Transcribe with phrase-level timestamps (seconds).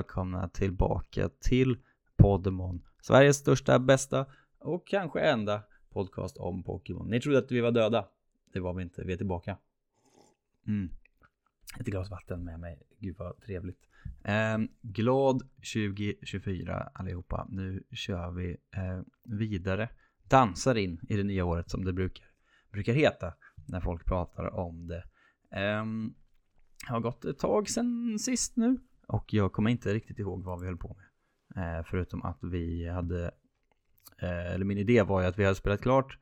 [0.00, 1.76] välkomna tillbaka till
[2.16, 2.82] Podemon.
[3.02, 4.26] Sveriges största, bästa
[4.58, 7.10] och kanske enda podcast om Pokémon.
[7.10, 8.08] Ni trodde att vi var döda.
[8.52, 9.56] Det var vi inte, vi är tillbaka.
[10.66, 10.90] Mm.
[11.80, 12.82] Ett glas vatten med mig.
[12.98, 13.88] Gud vad trevligt.
[14.24, 15.42] Eh, glad
[15.74, 17.46] 2024 allihopa.
[17.50, 19.88] Nu kör vi eh, vidare.
[20.28, 22.26] Dansar in i det nya året som det brukar,
[22.72, 23.34] brukar heta
[23.68, 25.04] när folk pratar om det.
[25.50, 25.84] Eh,
[26.86, 28.78] det har gått ett tag sedan sist nu
[29.10, 31.06] och jag kommer inte riktigt ihåg vad vi höll på med.
[31.56, 33.30] Eh, förutom att vi hade,
[34.18, 36.18] eh, eller min idé var ju att vi hade spelat klart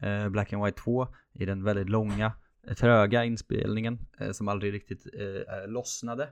[0.00, 2.32] eh, Black and White 2 i den väldigt långa,
[2.66, 6.28] eh, tröga inspelningen eh, som aldrig riktigt eh, lossnade.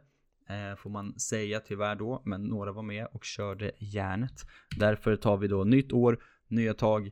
[0.76, 4.46] Får man säga tyvärr då, men några var med och körde järnet.
[4.76, 7.10] Därför tar vi då nytt år, nya tag,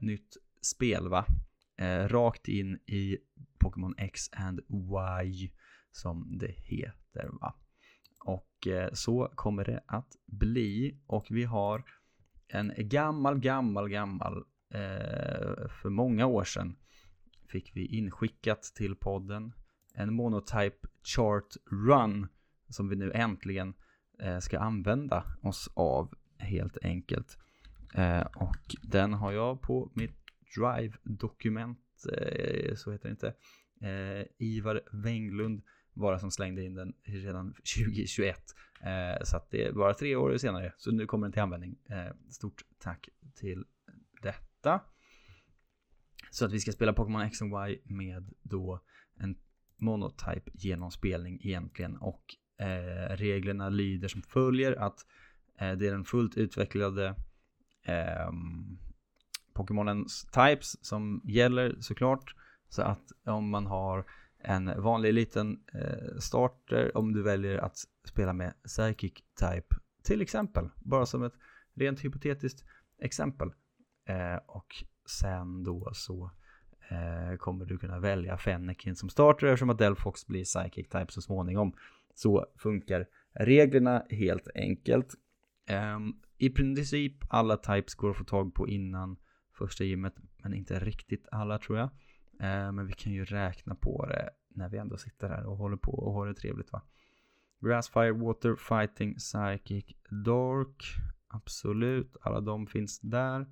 [0.00, 1.24] nytt spel va.
[2.08, 3.18] Rakt in i
[3.58, 4.60] Pokémon X and
[5.30, 5.50] Y
[5.92, 7.54] som det heter va.
[8.24, 11.00] Och eh, så kommer det att bli.
[11.06, 11.84] Och vi har
[12.48, 14.36] en gammal, gammal, gammal,
[14.74, 16.76] eh, för många år sedan
[17.48, 19.52] fick vi inskickat till podden
[19.94, 22.26] en Monotype Chart Run
[22.68, 23.74] som vi nu äntligen
[24.18, 27.38] eh, ska använda oss av helt enkelt.
[28.36, 30.16] och den har jag på mitt
[30.56, 31.78] Drive-dokument,
[32.76, 33.34] så heter det inte,
[34.38, 38.36] Ivar Wenglund vara som slängde in den redan 2021.
[38.80, 41.78] Eh, så att det är bara tre år senare, så nu kommer den till användning.
[41.88, 43.64] Eh, stort tack till
[44.22, 44.80] detta.
[46.30, 48.80] Så att vi ska spela Pokémon X och Y med då
[49.16, 49.38] en
[49.76, 52.22] monotype genomspelning egentligen och
[52.58, 55.06] eh, reglerna lyder som följer att
[55.60, 57.14] eh, det är den fullt utvecklade
[57.82, 58.30] eh,
[59.52, 62.34] Pokémonens types som gäller såklart.
[62.68, 64.04] Så att om man har
[64.42, 70.68] en vanlig liten eh, starter om du väljer att spela med Psychic Type till exempel.
[70.76, 71.34] Bara som ett
[71.74, 72.64] rent hypotetiskt
[72.98, 73.52] exempel.
[74.08, 76.30] Eh, och sen då så
[76.90, 81.22] eh, kommer du kunna välja Fennekin som starter eftersom att Delfox blir Psychic Type så
[81.22, 81.72] småningom.
[82.14, 85.14] Så funkar reglerna helt enkelt.
[85.66, 89.16] Ehm, I princip alla types går att få tag på innan
[89.58, 91.90] första gymmet, men inte riktigt alla tror jag.
[92.40, 95.76] Eh, men vi kan ju räkna på det när vi ändå sitter här och håller
[95.76, 96.82] på och har det trevligt va.
[97.60, 100.84] Grassfire, Water, Fighting, Psychic, Dark.
[101.28, 103.46] Absolut, alla de finns där.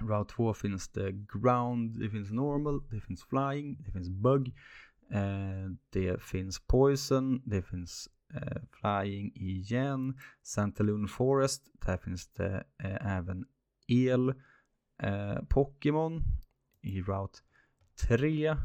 [0.00, 4.54] Route 2 finns det Ground, det finns Normal, det finns Flying, det finns Bug.
[5.10, 10.18] Eh, det finns Poison, det finns eh, Flying igen.
[10.42, 13.44] Santaloon Forest, där finns det eh, även
[13.86, 14.34] El.
[15.02, 16.22] Eh, Pokémon
[16.80, 17.38] i Route
[18.00, 18.56] Tre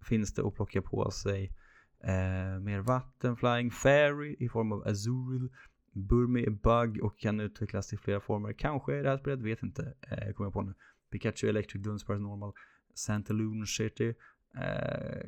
[0.00, 1.52] finns det att plocka på sig
[2.00, 5.48] eh, mer vatten, Flying Fairy i form av Azuril,
[5.92, 8.52] Burmy Bug och kan utvecklas till flera former.
[8.52, 9.94] Kanske i det här spelet, vet inte.
[10.00, 10.74] Eh, kommer jag på nu.
[11.10, 12.52] Pikachu Electric Dunsparce Normal,
[12.94, 14.14] Santaloon City.
[14.56, 15.26] Eh,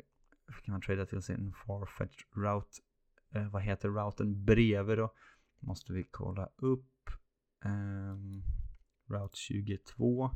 [0.63, 2.77] kan man trada till sin Farfetch Route.
[3.33, 5.13] Eh, vad heter routen bredvid då?
[5.59, 7.09] Måste vi kolla upp.
[7.65, 8.15] Eh,
[9.13, 10.31] route 22.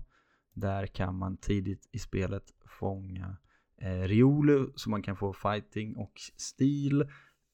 [0.53, 3.37] Där kan man tidigt i spelet fånga
[3.77, 7.01] eh, Riolu så man kan få fighting och stil.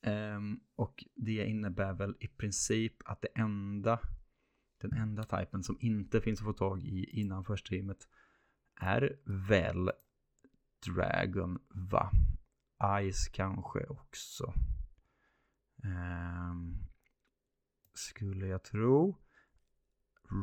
[0.01, 0.39] Eh,
[0.75, 3.99] och det innebär väl i princip att det enda,
[4.81, 8.07] den enda typen som inte finns att få tag i innan första gymmet
[8.75, 9.91] är väl
[10.85, 12.11] Dragon va?
[13.11, 14.53] Ice kanske också.
[15.83, 16.55] Eh,
[17.93, 19.15] skulle jag tro.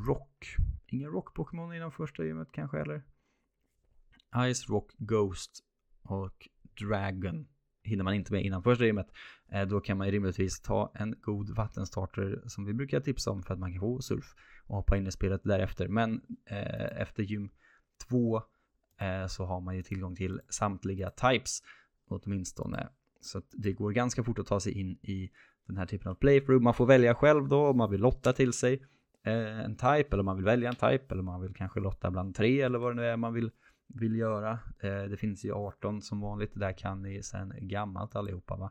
[0.07, 0.57] Rock.
[0.87, 3.03] Ingen rock-Pokémon innan första gymmet kanske eller?
[4.55, 5.65] Ice, Rock, Ghost
[6.03, 6.49] och
[6.81, 7.47] Dragon
[7.83, 9.07] hinner man inte med innan första gymmet.
[9.49, 13.55] Eh, då kan man rimligtvis ta en god vattenstarter som vi brukar tipsa om för
[13.55, 14.35] att man kan få surf
[14.67, 15.89] och hoppa in i spelet därefter.
[15.89, 17.51] Men eh, efter gym
[18.09, 18.37] 2
[19.01, 21.63] eh, så har man ju tillgång till samtliga types
[22.09, 22.89] åtminstone.
[23.21, 25.31] Så att det går ganska fort att ta sig in i
[25.67, 26.63] den här typen av playthrough.
[26.63, 28.83] Man får välja själv då om man vill lotta till sig
[29.31, 32.61] en type eller man vill välja en type eller man vill kanske lotta bland tre
[32.61, 33.51] eller vad det nu är man vill
[33.89, 34.59] vill göra.
[34.81, 36.53] Eh, det finns ju 18 som vanligt.
[36.55, 38.71] Där kan ni sen gammalt allihopa va.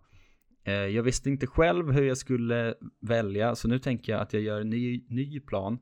[0.64, 3.56] Eh, jag visste inte själv hur jag skulle välja.
[3.56, 5.80] Så nu tänker jag att jag gör en ny, ny plan.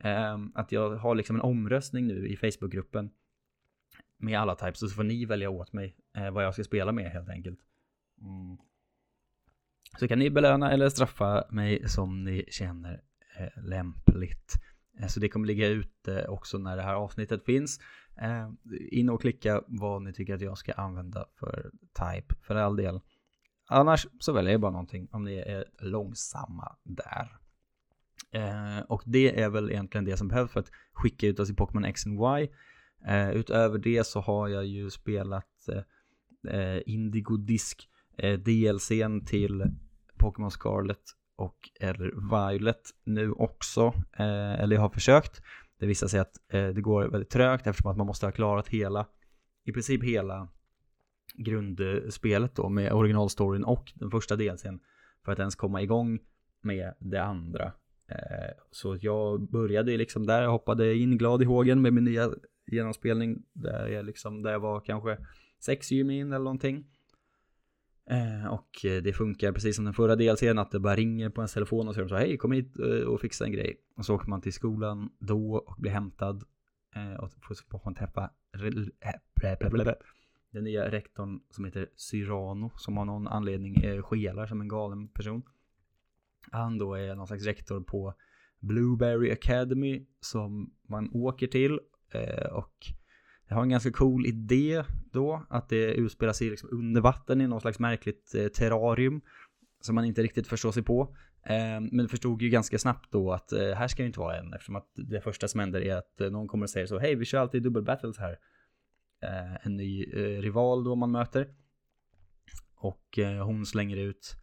[0.00, 3.10] Ehm, att jag har liksom en omröstning nu i Facebookgruppen.
[4.18, 4.82] Med alla types.
[4.82, 7.60] Och så får ni välja åt mig eh, vad jag ska spela med helt enkelt.
[8.20, 8.56] Mm.
[9.98, 13.02] Så kan ni belöna eller straffa mig som ni känner
[13.38, 14.54] Eh, lämpligt.
[15.00, 17.80] Eh, så det kommer ligga ute också när det här avsnittet finns.
[18.20, 18.50] Eh,
[18.90, 22.34] in och klicka vad ni tycker att jag ska använda för type.
[22.42, 23.00] För all del,
[23.68, 27.38] annars så väljer jag bara någonting om ni är långsamma där.
[28.30, 31.54] Eh, och det är väl egentligen det som behövs för att skicka ut oss i
[31.54, 32.48] Pokémon X och Y.
[33.06, 37.88] Eh, utöver det så har jag ju spelat eh, eh Indigo Disk
[38.18, 39.64] eh, DLCn till
[40.18, 41.02] Pokémon Scarlet
[41.36, 42.12] och eller
[42.50, 43.92] Violet nu också.
[44.12, 45.42] Eh, eller jag har försökt.
[45.78, 48.68] Det visar sig att eh, det går väldigt trögt eftersom att man måste ha klarat
[48.68, 49.06] hela,
[49.64, 50.48] i princip hela
[51.34, 54.78] grundspelet då med originalstoryn och den första DLCn
[55.24, 56.18] för att ens komma igång
[56.60, 57.72] med det andra.
[58.08, 62.30] Eh, så jag började liksom där, jag hoppade in glad i hågen med min nya
[62.66, 65.18] genomspelning där jag liksom, där jag var kanske
[65.60, 66.86] sex gym in eller någonting.
[68.10, 71.52] Eh, och det funkar precis som den förra DLCn att det bara ringer på ens
[71.52, 73.76] telefon och så säger så hej kom hit eh, och fixa en grej.
[73.96, 76.44] Och så åker man till skolan då och blir hämtad
[76.94, 77.30] eh, och
[77.70, 78.30] får man träffa
[80.50, 85.42] den nya rektorn som heter Cyrano som av någon anledning skelar som en galen person.
[86.50, 88.14] Han då är någon slags rektor på
[88.60, 91.80] Blueberry Academy som man åker till
[92.52, 92.92] och
[93.52, 97.46] jag har en ganska cool idé då, att det utspelar sig liksom under vatten i
[97.46, 99.20] något slags märkligt eh, terrarium
[99.80, 101.16] som man inte riktigt förstår sig på.
[101.46, 104.52] Eh, men förstod ju ganska snabbt då att eh, här ska det inte vara en,
[104.52, 107.14] eftersom att det första som händer är att eh, någon kommer och säger så, hej
[107.14, 108.38] vi kör alltid dubbel battles här.
[109.22, 111.48] Eh, en ny eh, rival då man möter.
[112.74, 114.36] Och eh, hon slänger ut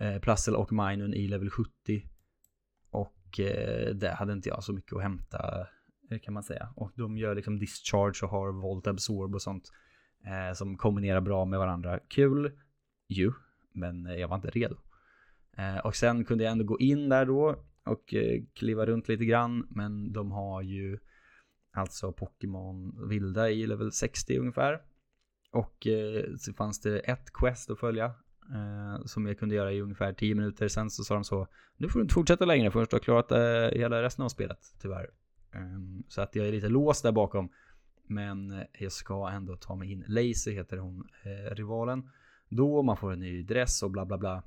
[0.00, 1.70] eh, Plassel och Minun i level 70.
[2.90, 5.66] Och eh, det hade inte jag så mycket att hämta
[6.10, 6.68] Eh, kan man säga.
[6.76, 9.70] Och de gör liksom discharge och har volt absorb och sånt.
[10.26, 11.98] Eh, som kombinerar bra med varandra.
[12.08, 12.52] Kul
[13.08, 13.32] ju,
[13.72, 14.76] men jag var inte redo.
[15.56, 19.24] Eh, och sen kunde jag ändå gå in där då och eh, kliva runt lite
[19.24, 19.66] grann.
[19.70, 20.98] Men de har ju
[21.72, 24.82] alltså Pokémon vilda i level 60 ungefär.
[25.52, 28.04] Och eh, så fanns det ett quest att följa.
[28.54, 30.68] Eh, som jag kunde göra i ungefär 10 minuter.
[30.68, 31.48] Sen så sa de så.
[31.76, 34.58] Nu får du inte fortsätta längre förrän du har klarat eh, hela resten av spelet.
[34.82, 35.10] Tyvärr.
[35.52, 37.48] Ehm, så att jag är lite låst där bakom.
[38.06, 40.04] Men eh, jag ska ändå ta mig in.
[40.06, 42.10] Lazy heter hon, eh, rivalen.
[42.48, 44.42] Då man får en ny dress och bla bla bla.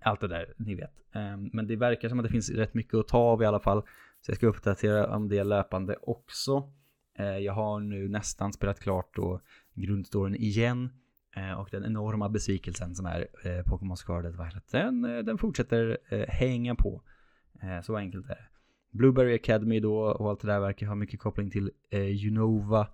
[0.00, 0.92] Allt det där, ni vet.
[1.12, 3.60] Ehm, men det verkar som att det finns rätt mycket att ta av i alla
[3.60, 3.82] fall.
[4.20, 6.72] Så jag ska uppdatera om det löpande också.
[7.18, 9.40] Eh, jag har nu nästan spelat klart då
[9.74, 10.90] grundstoryn igen.
[11.36, 13.28] Eh, och den enorma besvikelsen som är
[13.62, 15.98] Pokémon Scarlet Violet, den, den fortsätter
[16.28, 17.02] hänga på.
[17.82, 18.55] så enkelt är det.
[18.96, 22.88] Blueberry Academy då och allt det där verkar ha mycket koppling till eh, Unova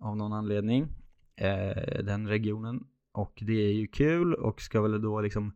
[0.00, 0.88] av någon anledning.
[1.36, 2.86] Eh, den regionen.
[3.12, 5.52] Och det är ju kul och ska väl då liksom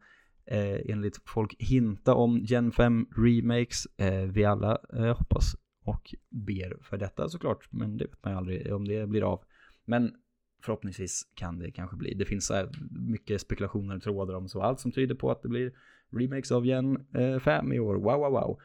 [0.47, 3.87] eh, enligt folk hinta om Gen 5 remakes.
[3.97, 7.73] Eh, vi alla eh, hoppas och ber för detta såklart.
[7.73, 9.41] Men det vet man ju aldrig om det blir av.
[9.85, 10.15] Men
[10.63, 12.15] förhoppningsvis kan det kanske bli.
[12.15, 15.49] Det finns så mycket spekulationer och trådar om så allt som tyder på att det
[15.49, 15.73] blir
[16.11, 17.07] remakes av Gen
[17.45, 17.95] 5 eh, i år.
[17.95, 18.59] Wow, wow, wow.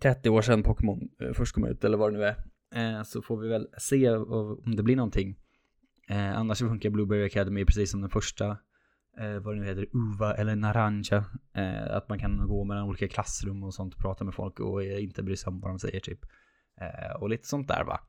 [0.00, 2.36] 30 år sedan Pokémon eh, först kom ut eller vad det nu är.
[2.74, 5.36] Eh, så får vi väl se om det blir någonting.
[6.08, 8.46] Eh, annars så funkar Blueberry Academy precis som den första,
[9.18, 11.24] eh, vad det nu heter, Uva eller Naranja.
[11.54, 15.04] Eh, att man kan gå mellan olika klassrum och sånt, prata med folk och eh,
[15.04, 16.20] inte bry sig om vad de säger typ.
[17.20, 18.00] och lite sånt där va.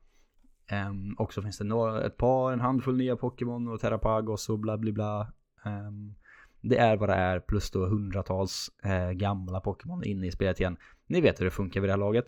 [0.72, 4.58] Um, och så finns det några, ett par, en handfull nya Pokémon och Terrapagos och
[4.58, 5.32] bla bla bla.
[5.64, 6.14] Um,
[6.60, 10.76] det är vad det är, plus då hundratals eh, gamla Pokémon inne i spelet igen.
[11.06, 12.26] Ni vet hur det funkar vid det här laget.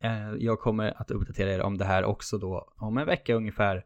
[0.00, 3.84] Eh, jag kommer att uppdatera er om det här också då om en vecka ungefär.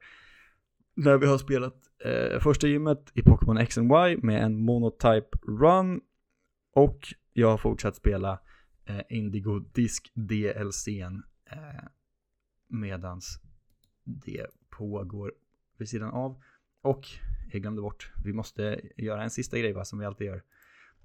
[0.95, 5.39] När vi har spelat eh, första gymmet i Pokémon X and Y med en Monotype
[5.43, 6.01] Run.
[6.75, 8.41] Och jag har fortsatt spela
[8.85, 11.85] eh, Indigo Disk DLCn eh,
[12.69, 13.41] medans
[14.05, 15.33] det pågår
[15.79, 16.43] vid sidan av.
[16.83, 17.09] Och
[17.53, 20.43] jag glömde bort, vi måste göra en sista grej va, som vi alltid gör.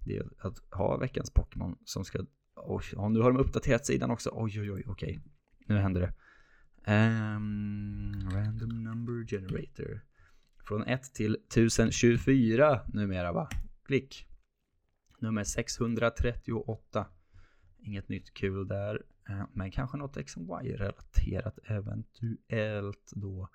[0.06, 2.20] Det är att ha veckans Pokémon som ska,
[2.58, 5.20] oj, nu har de uppdaterat sidan också, oj oj oj, okej,
[5.66, 6.14] nu händer det.
[6.88, 10.02] Um, random number generator.
[10.68, 13.50] Från 1 till 1024 numera va?
[13.84, 14.28] Klick.
[15.20, 17.08] Nummer 638.
[17.80, 19.02] Inget nytt kul där.
[19.30, 23.50] Eh, men kanske något XY-relaterat eventuellt då.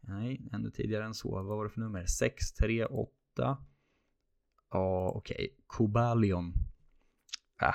[0.00, 1.30] Nej, ännu tidigare än så.
[1.30, 2.06] Vad var det för nummer?
[2.06, 3.58] 638.
[4.70, 5.34] Ja, okej.
[5.34, 5.48] Okay.
[5.66, 6.52] Kobalion.
[7.56, 7.74] Ah,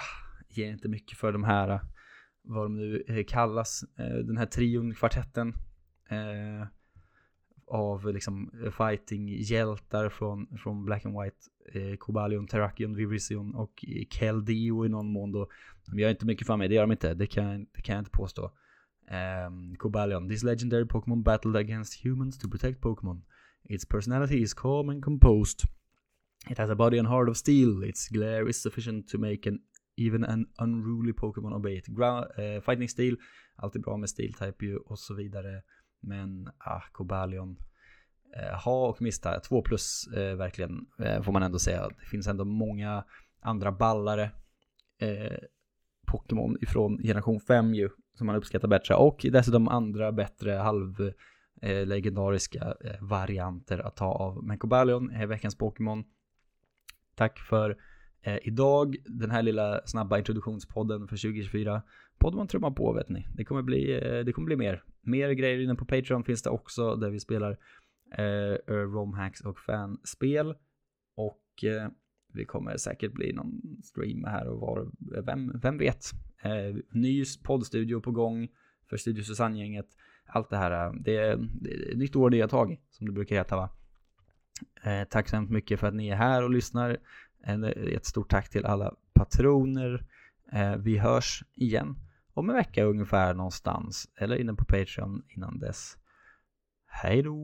[0.58, 1.82] ger inte mycket för de här, eh,
[2.42, 5.54] vad de nu eh, kallas, eh, den här trion, kvartetten.
[6.10, 6.68] Eh,
[7.68, 11.38] av liksom fighting-hjältar från, från Black and White.
[11.74, 15.48] Eh, Kobalion, Terrakion, Virizion och Keldeo i någon mån då.
[15.86, 17.14] De gör inte mycket för mig, det gör de inte.
[17.14, 18.52] Det kan, det kan jag inte påstå.
[19.08, 20.30] Ehm, um, Cobalion.
[20.30, 23.22] This legendary Pokemon battled against humans to protect Pokemon.
[23.70, 25.62] Its personality is calm and composed.
[26.50, 27.84] It has a body and heart of steel.
[27.84, 29.60] Its glare is sufficient to make an
[29.96, 31.88] even an unruly Pokémon obey it.
[31.88, 33.18] Ground, eh, fighting steel,
[33.56, 35.62] alltid bra med steel type ju och så vidare.
[36.00, 37.58] Men ah, Cobalion.
[38.36, 41.90] Eh, ha och mista, två plus eh, verkligen eh, får man ändå säga.
[41.90, 43.04] Det finns ändå många
[43.42, 44.32] andra ballare
[44.98, 45.38] eh,
[46.08, 51.14] Pokémon ifrån generation 5 ju som man uppskattar bättre och dessutom andra bättre halv
[51.62, 54.44] eh, legendariska eh, varianter att ta av.
[54.44, 56.04] Men Cobalion är veckans Pokémon.
[57.16, 57.78] Tack för
[58.24, 61.82] eh, idag, den här lilla snabba introduktionspodden för 2024.
[62.18, 63.28] Poddman trummar på vet ni.
[63.36, 64.84] Det kommer bli, eh, det kommer bli mer.
[65.02, 67.58] Mer grejer inne på Patreon finns det också där vi spelar
[68.18, 68.26] eh,
[68.68, 70.56] eh, romhacks och fanspel.
[71.16, 71.90] Och eh,
[72.34, 74.92] vi kommer säkert bli någon stream här och var,
[75.24, 76.06] vem, vem vet.
[76.42, 78.48] Eh, ny poddstudio på gång
[78.90, 79.88] för Studio Susanne-gänget.
[80.26, 83.36] Allt det här, eh, det är, det är nytt år, nya tag, som det brukar
[83.36, 83.70] heta va.
[84.84, 86.98] Eh, tack så hemskt mycket för att ni är här och lyssnar.
[87.44, 90.06] En, eh, ett stort tack till alla patroner.
[90.52, 91.96] Eh, vi hörs igen
[92.34, 95.98] om en vecka ungefär någonstans, eller inne på Patreon innan dess.
[96.88, 97.36] Hej då!